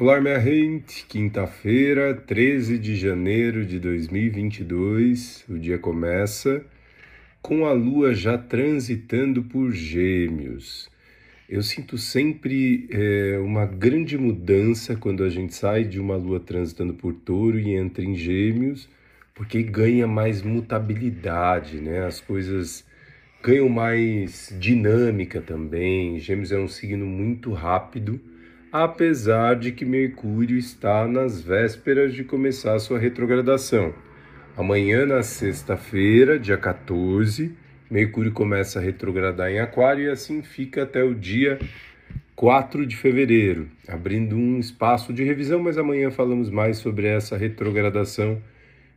[0.00, 1.04] Olá, minha gente.
[1.06, 5.44] Quinta-feira, 13 de janeiro de 2022.
[5.48, 6.64] O dia começa
[7.42, 10.88] com a lua já transitando por Gêmeos.
[11.48, 16.94] Eu sinto sempre é, uma grande mudança quando a gente sai de uma lua transitando
[16.94, 18.88] por Touro e entra em Gêmeos,
[19.34, 22.06] porque ganha mais mutabilidade, né?
[22.06, 22.86] As coisas
[23.42, 26.20] ganham mais dinâmica também.
[26.20, 28.20] Gêmeos é um signo muito rápido
[28.72, 33.94] apesar de que Mercúrio está nas vésperas de começar sua retrogradação.
[34.56, 37.54] Amanhã, na sexta-feira, dia 14,
[37.90, 41.58] Mercúrio começa a retrogradar em Aquário e assim fica até o dia
[42.36, 48.40] 4 de fevereiro, abrindo um espaço de revisão, mas amanhã falamos mais sobre essa retrogradação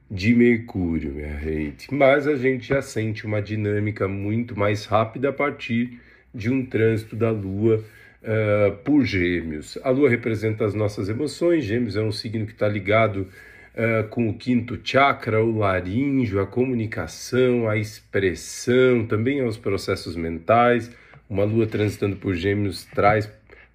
[0.09, 1.93] de Mercúrio, minha gente.
[1.93, 5.99] Mas a gente já sente uma dinâmica muito mais rápida a partir
[6.35, 7.83] de um trânsito da Lua
[8.23, 9.77] uh, por Gêmeos.
[9.83, 13.27] A Lua representa as nossas emoções, Gêmeos é um signo que está ligado
[13.75, 20.91] uh, com o quinto chakra, o laríngeo, a comunicação, a expressão, também aos processos mentais.
[21.29, 23.31] Uma Lua transitando por Gêmeos traz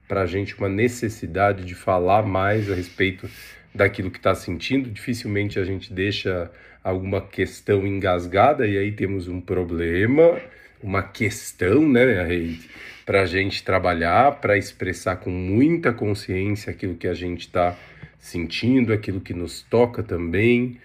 [0.06, 3.28] para a gente uma necessidade de falar mais a respeito
[3.74, 4.90] daquilo que está sentindo.
[4.90, 6.50] Dificilmente a gente deixa
[6.82, 10.40] alguma questão engasgada e aí temos um problema,
[10.82, 12.56] uma questão, né,
[13.04, 17.76] para a gente trabalhar, para expressar com muita consciência aquilo que a gente está
[18.18, 20.78] sentindo, aquilo que nos toca também,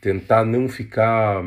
[0.00, 1.44] tentar não ficar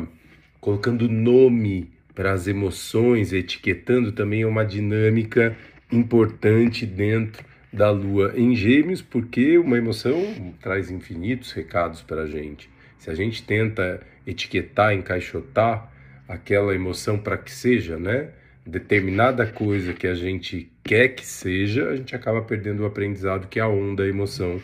[0.60, 5.56] colocando nome para as emoções, etiquetando também uma dinâmica
[5.92, 12.68] importante dentro da lua em Gêmeos, porque uma emoção traz infinitos recados para a gente.
[12.98, 15.92] Se a gente tenta etiquetar, encaixotar
[16.28, 18.28] aquela emoção para que seja, né?
[18.66, 23.60] determinada coisa que a gente quer que seja, a gente acaba perdendo o aprendizado que
[23.60, 24.60] a onda, a emoção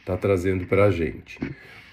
[0.00, 1.38] está trazendo para a gente.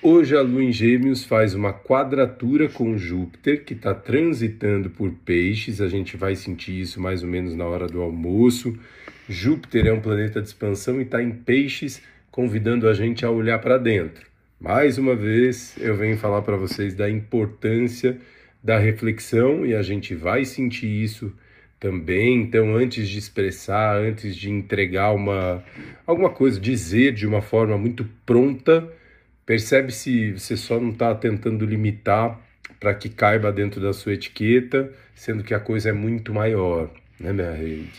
[0.02, 5.82] Hoje a Lua em Gêmeos faz uma quadratura com Júpiter, que está transitando por peixes,
[5.82, 8.80] a gente vai sentir isso mais ou menos na hora do almoço.
[9.28, 12.02] Júpiter é um planeta de expansão e está em peixes,
[12.32, 14.26] convidando a gente a olhar para dentro.
[14.60, 18.18] Mais uma vez, eu venho falar para vocês da importância
[18.64, 21.34] da reflexão e a gente vai sentir isso
[21.80, 22.42] também.
[22.42, 25.64] Então, antes de expressar, antes de entregar uma
[26.06, 28.88] alguma coisa, dizer de uma forma muito pronta,
[29.46, 32.40] percebe se você só não está tentando limitar
[32.80, 37.34] para que caiba dentro da sua etiqueta, sendo que a coisa é muito maior, né,
[37.34, 37.90] minha rede?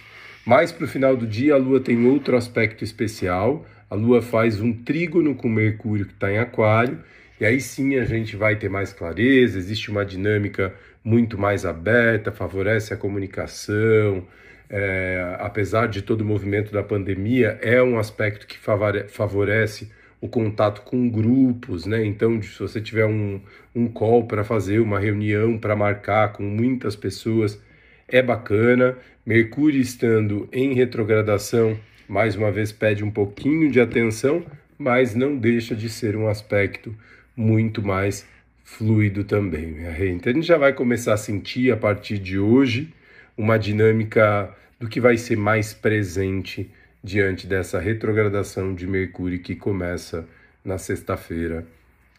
[0.45, 3.67] Mais para o final do dia, a Lua tem outro aspecto especial.
[3.91, 6.99] A Lua faz um trígono com Mercúrio que está em Aquário
[7.41, 12.31] e aí sim a gente vai ter mais clareza, existe uma dinâmica muito mais aberta,
[12.31, 14.27] favorece a comunicação.
[14.69, 19.91] É, apesar de todo o movimento da pandemia, é um aspecto que favorece
[20.21, 22.05] o contato com grupos, né?
[22.05, 23.41] Então, se você tiver um,
[23.75, 27.61] um call para fazer, uma reunião para marcar com muitas pessoas,
[28.07, 28.97] é bacana.
[29.25, 31.79] Mercúrio estando em retrogradação,
[32.09, 34.45] mais uma vez pede um pouquinho de atenção,
[34.79, 36.95] mas não deixa de ser um aspecto
[37.37, 38.27] muito mais
[38.65, 39.77] fluido também.
[40.15, 42.93] Então a gente já vai começar a sentir a partir de hoje
[43.37, 46.71] uma dinâmica do que vai ser mais presente
[47.03, 50.29] diante dessa retrogradação de Mercúrio que começa
[50.65, 51.67] na sexta-feira,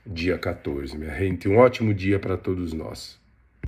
[0.06, 0.98] dia 14.
[0.98, 3.21] Minha gente, um ótimo dia para todos nós.